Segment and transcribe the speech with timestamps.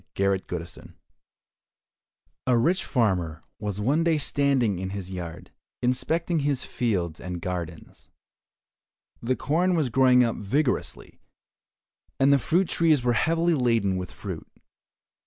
[0.17, 0.93] 195 The Grave Mound
[2.47, 5.51] A rich farmer was one day standing in his yard
[5.83, 8.09] inspecting his fields and gardens.
[9.21, 11.19] The corn was growing up vigorously
[12.19, 14.49] and the fruit trees were heavily laden with fruit.